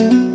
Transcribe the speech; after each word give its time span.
just 0.00 0.29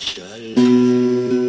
in 0.00 1.39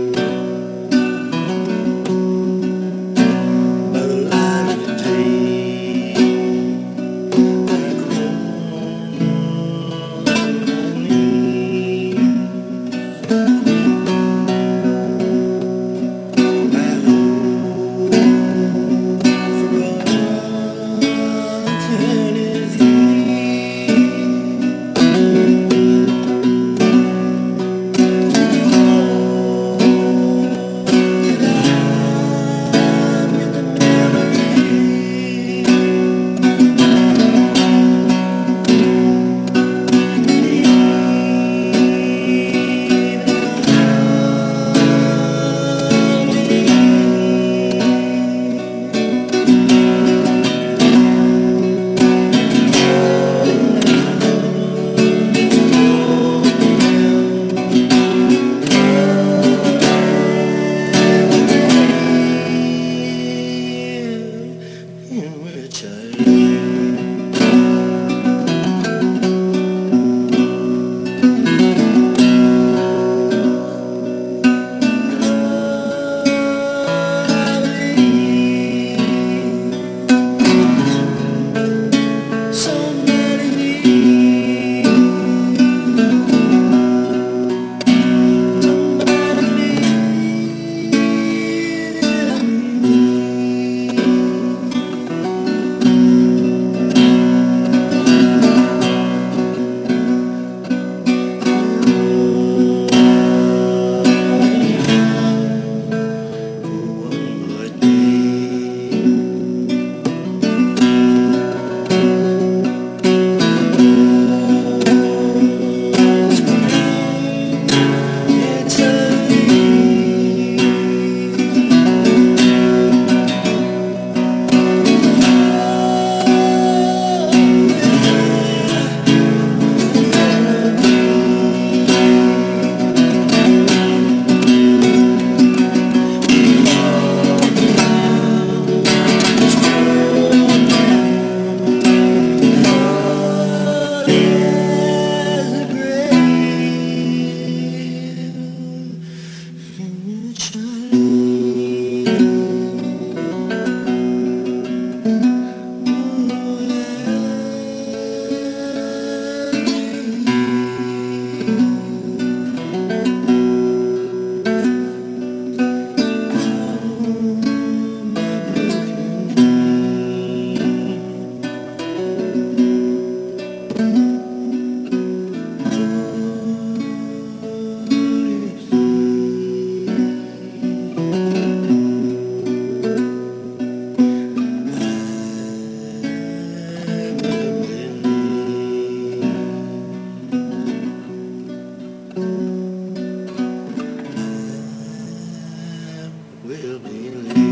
will 196.51 196.79
be 196.79 197.09
late. 197.09 197.50